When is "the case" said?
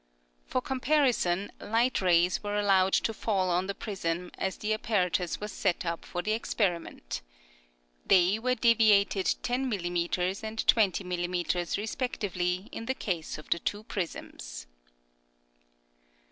12.87-13.37